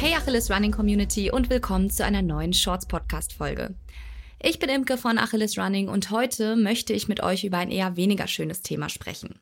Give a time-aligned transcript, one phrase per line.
[0.00, 3.74] Hey Achilles Running Community und willkommen zu einer neuen Shorts Podcast Folge.
[4.40, 7.96] Ich bin Imke von Achilles Running und heute möchte ich mit euch über ein eher
[7.96, 9.40] weniger schönes Thema sprechen,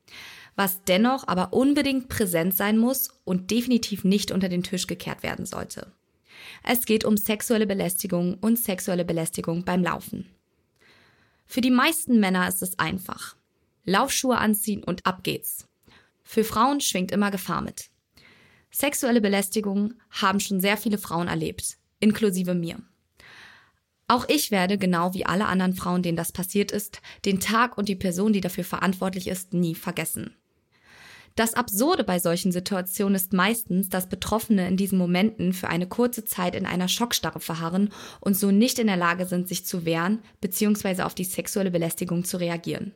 [0.55, 5.45] was dennoch aber unbedingt präsent sein muss und definitiv nicht unter den Tisch gekehrt werden
[5.45, 5.93] sollte.
[6.63, 10.27] Es geht um sexuelle Belästigung und sexuelle Belästigung beim Laufen.
[11.47, 13.37] Für die meisten Männer ist es einfach.
[13.85, 15.69] Laufschuhe anziehen und ab geht's.
[16.25, 17.91] Für Frauen schwingt immer Gefahr mit.
[18.79, 22.77] Sexuelle Belästigung haben schon sehr viele Frauen erlebt, inklusive mir.
[24.07, 27.89] Auch ich werde, genau wie alle anderen Frauen, denen das passiert ist, den Tag und
[27.89, 30.37] die Person, die dafür verantwortlich ist, nie vergessen.
[31.37, 36.27] Das Absurde bei solchen Situationen ist meistens, dass Betroffene in diesen Momenten für eine kurze
[36.27, 37.89] Zeit in einer Schockstarre verharren
[38.21, 41.01] und so nicht in der Lage sind, sich zu wehren bzw.
[41.01, 42.93] auf die sexuelle Belästigung zu reagieren.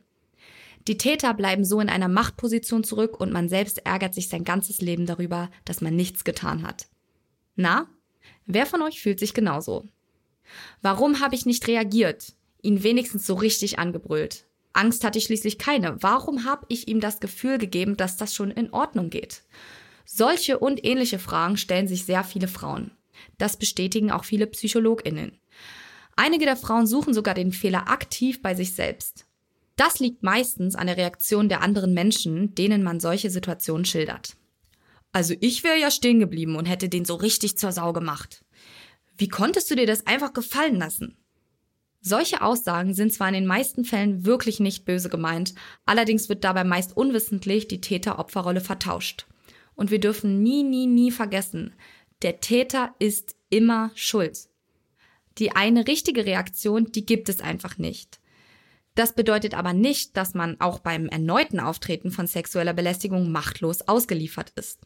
[0.87, 4.81] Die Täter bleiben so in einer Machtposition zurück und man selbst ärgert sich sein ganzes
[4.81, 6.87] Leben darüber, dass man nichts getan hat.
[7.55, 7.87] Na,
[8.45, 9.87] wer von euch fühlt sich genauso?
[10.81, 12.33] Warum habe ich nicht reagiert?
[12.61, 14.45] Ihn wenigstens so richtig angebrüllt.
[14.73, 16.01] Angst hatte ich schließlich keine.
[16.01, 19.43] Warum habe ich ihm das Gefühl gegeben, dass das schon in Ordnung geht?
[20.05, 22.91] Solche und ähnliche Fragen stellen sich sehr viele Frauen.
[23.37, 25.37] Das bestätigen auch viele Psychologinnen.
[26.15, 29.25] Einige der Frauen suchen sogar den Fehler aktiv bei sich selbst.
[29.75, 34.35] Das liegt meistens an der Reaktion der anderen Menschen, denen man solche Situationen schildert.
[35.11, 38.45] Also ich wäre ja stehen geblieben und hätte den so richtig zur Sau gemacht.
[39.17, 41.17] Wie konntest du dir das einfach gefallen lassen?
[41.99, 45.53] Solche Aussagen sind zwar in den meisten Fällen wirklich nicht böse gemeint,
[45.85, 49.27] allerdings wird dabei meist unwissentlich die Täter-Opfer-Rolle vertauscht.
[49.75, 51.75] Und wir dürfen nie, nie, nie vergessen,
[52.23, 54.49] der Täter ist immer schuld.
[55.37, 58.20] Die eine richtige Reaktion, die gibt es einfach nicht.
[59.01, 64.51] Das bedeutet aber nicht, dass man auch beim erneuten Auftreten von sexueller Belästigung machtlos ausgeliefert
[64.51, 64.81] ist.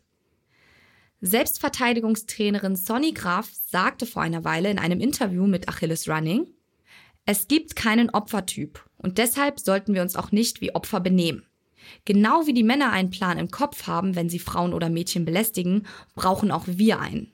[1.19, 6.47] Selbstverteidigungstrainerin Sonny Graf sagte vor einer Weile in einem Interview mit Achilles Running,
[7.25, 11.43] es gibt keinen Opfertyp und deshalb sollten wir uns auch nicht wie Opfer benehmen.
[12.05, 15.85] Genau wie die Männer einen Plan im Kopf haben, wenn sie Frauen oder Mädchen belästigen,
[16.15, 17.33] brauchen auch wir einen.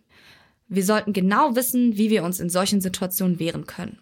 [0.68, 4.02] Wir sollten genau wissen, wie wir uns in solchen Situationen wehren können.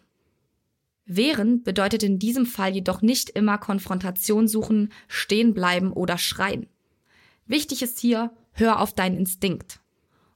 [1.10, 6.68] Wehren bedeutet in diesem Fall jedoch nicht immer Konfrontation suchen, stehen bleiben oder schreien.
[7.48, 9.80] Wichtig ist hier, hör auf deinen Instinkt.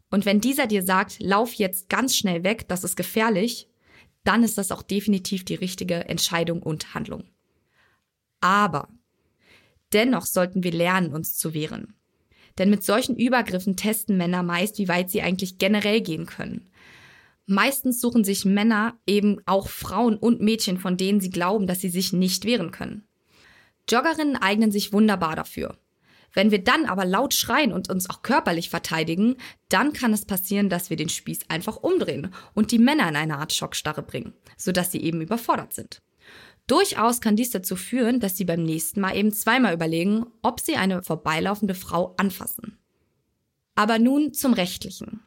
[0.09, 3.69] Und wenn dieser dir sagt, lauf jetzt ganz schnell weg, das ist gefährlich,
[4.23, 7.25] dann ist das auch definitiv die richtige Entscheidung und Handlung.
[8.41, 8.90] Aber
[9.94, 11.94] dennoch sollten wir lernen, uns zu wehren.
[12.57, 16.69] Denn mit solchen Übergriffen testen Männer meist, wie weit sie eigentlich generell gehen können.
[17.45, 21.89] Meistens suchen sich Männer eben auch Frauen und Mädchen, von denen sie glauben, dass sie
[21.89, 23.05] sich nicht wehren können.
[23.89, 25.77] Joggerinnen eignen sich wunderbar dafür.
[26.33, 29.35] Wenn wir dann aber laut schreien und uns auch körperlich verteidigen,
[29.69, 33.37] dann kann es passieren, dass wir den Spieß einfach umdrehen und die Männer in eine
[33.37, 36.01] Art Schockstarre bringen, sodass sie eben überfordert sind.
[36.65, 40.75] Durchaus kann dies dazu führen, dass sie beim nächsten Mal eben zweimal überlegen, ob sie
[40.75, 42.79] eine vorbeilaufende Frau anfassen.
[43.75, 45.21] Aber nun zum Rechtlichen.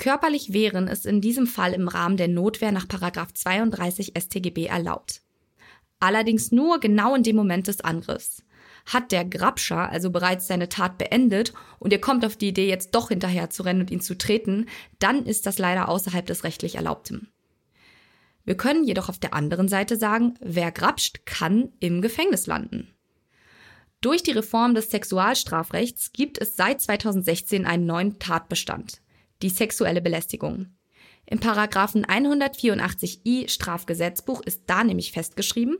[0.00, 5.20] Körperlich wehren ist in diesem Fall im Rahmen der Notwehr nach 32 StGB erlaubt.
[5.98, 8.42] Allerdings nur genau in dem Moment des Angriffs.
[8.86, 12.94] Hat der Grabscher also bereits seine Tat beendet und ihr kommt auf die Idee, jetzt
[12.94, 14.70] doch hinterher zu rennen und ihn zu treten,
[15.00, 17.28] dann ist das leider außerhalb des rechtlich Erlaubten.
[18.46, 22.88] Wir können jedoch auf der anderen Seite sagen, wer grapscht, kann im Gefängnis landen.
[24.00, 29.02] Durch die Reform des Sexualstrafrechts gibt es seit 2016 einen neuen Tatbestand
[29.42, 30.74] die sexuelle Belästigung.
[31.26, 35.78] Im Paragraphen 184i Strafgesetzbuch ist da nämlich festgeschrieben,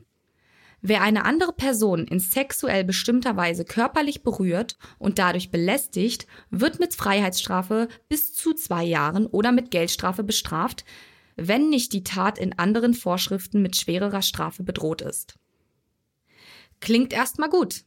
[0.82, 6.94] Wer eine andere Person in sexuell bestimmter Weise körperlich berührt und dadurch belästigt, wird mit
[6.94, 10.84] Freiheitsstrafe bis zu zwei Jahren oder mit Geldstrafe bestraft,
[11.36, 15.34] wenn nicht die Tat in anderen Vorschriften mit schwererer Strafe bedroht ist.
[16.80, 17.84] Klingt erstmal gut.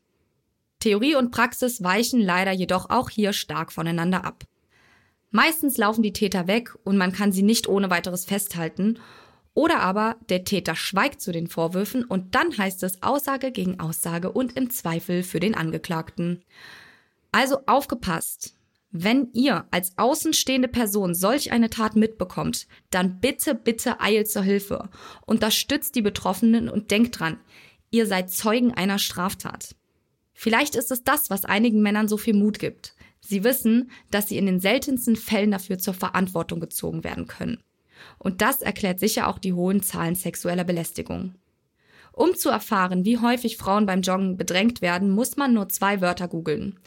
[0.77, 4.43] Theorie und Praxis weichen leider jedoch auch hier stark voneinander ab.
[5.35, 8.99] Meistens laufen die Täter weg und man kann sie nicht ohne weiteres festhalten.
[9.55, 14.31] Oder aber der Täter schweigt zu den Vorwürfen und dann heißt es Aussage gegen Aussage
[14.31, 16.43] und im Zweifel für den Angeklagten.
[17.31, 18.55] Also aufgepasst.
[18.91, 24.89] Wenn ihr als außenstehende Person solch eine Tat mitbekommt, dann bitte, bitte eilt zur Hilfe.
[25.25, 27.39] Unterstützt die Betroffenen und denkt dran,
[27.89, 29.75] ihr seid Zeugen einer Straftat.
[30.35, 32.93] Vielleicht ist es das, was einigen Männern so viel Mut gibt.
[33.25, 37.63] Sie wissen, dass sie in den seltensten Fällen dafür zur Verantwortung gezogen werden können.
[38.17, 41.35] Und das erklärt sicher auch die hohen Zahlen sexueller Belästigung.
[42.11, 46.27] Um zu erfahren, wie häufig Frauen beim Joggen bedrängt werden, muss man nur zwei Wörter
[46.27, 46.79] googeln.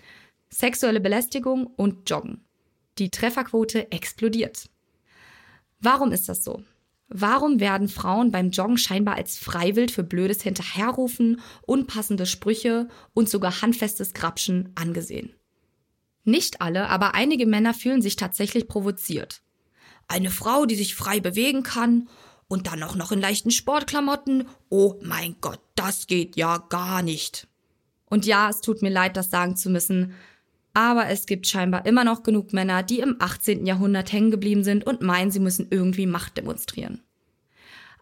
[0.51, 2.45] Sexuelle Belästigung und Joggen.
[2.99, 4.69] Die Trefferquote explodiert.
[5.81, 6.63] Warum ist das so?
[7.09, 13.63] Warum werden Frauen beim Joggen scheinbar als Freiwild für blödes Hinterherrufen, unpassende Sprüche und sogar
[13.63, 15.33] handfestes Grapschen angesehen?
[16.27, 19.43] Nicht alle, aber einige Männer fühlen sich tatsächlich provoziert.
[20.09, 22.09] Eine Frau, die sich frei bewegen kann
[22.49, 27.47] und dann auch noch in leichten Sportklamotten, oh mein Gott, das geht ja gar nicht.
[28.11, 30.15] Und ja, es tut mir leid, das sagen zu müssen,
[30.75, 33.65] aber es gibt scheinbar immer noch genug Männer, die im 18.
[33.65, 37.03] Jahrhundert hängen geblieben sind und meinen, sie müssen irgendwie Macht demonstrieren.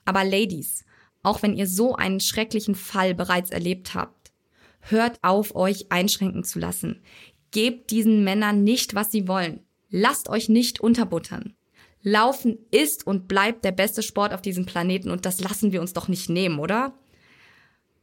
[0.06, 0.87] Aber Ladies,
[1.23, 4.32] auch wenn ihr so einen schrecklichen Fall bereits erlebt habt,
[4.81, 7.03] hört auf, euch einschränken zu lassen.
[7.55, 9.61] Gebt diesen Männern nicht, was sie wollen.
[9.89, 11.55] Lasst euch nicht unterbuttern.
[12.03, 15.93] Laufen ist und bleibt der beste Sport auf diesem Planeten und das lassen wir uns
[15.93, 16.99] doch nicht nehmen, oder?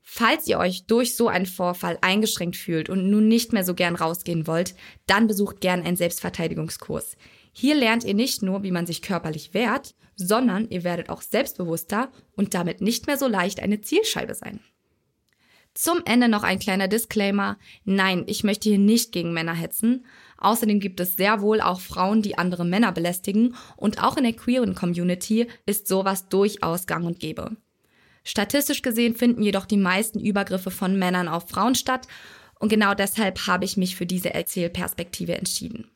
[0.01, 3.97] Falls ihr euch durch so einen Vorfall eingeschränkt fühlt und nun nicht mehr so gern
[3.97, 4.73] rausgehen wollt,
[5.05, 7.17] dann besucht gern einen Selbstverteidigungskurs.
[7.51, 12.09] Hier lernt ihr nicht nur, wie man sich körperlich wehrt, sondern ihr werdet auch selbstbewusster
[12.37, 14.61] und damit nicht mehr so leicht eine Zielscheibe sein.
[15.73, 17.57] Zum Ende noch ein kleiner Disclaimer.
[17.85, 20.05] Nein, ich möchte hier nicht gegen Männer hetzen.
[20.37, 24.33] Außerdem gibt es sehr wohl auch Frauen, die andere Männer belästigen und auch in der
[24.33, 27.55] queeren Community ist sowas durchaus gang und gäbe.
[28.23, 32.07] Statistisch gesehen finden jedoch die meisten Übergriffe von Männern auf Frauen statt
[32.59, 35.89] und genau deshalb habe ich mich für diese Erzählperspektive entschieden.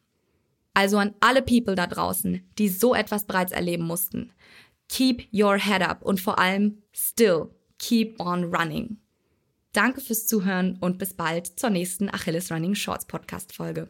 [0.73, 4.31] Also an alle People da draußen, die so etwas bereits erleben mussten.
[4.89, 8.97] Keep your head up und vor allem still keep on running.
[9.75, 13.89] Danke fürs Zuhören und bis bald zur nächsten Achilles Running Shorts Podcast Folge.